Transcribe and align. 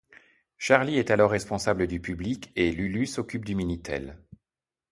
Charly 0.57 0.97
est 0.97 1.11
alors 1.11 1.29
responsable 1.29 1.85
du 1.85 1.99
public 1.99 2.51
et 2.55 2.71
Lulu 2.71 3.05
s'occupe 3.05 3.45
du 3.45 3.53
Minitel. 3.53 4.17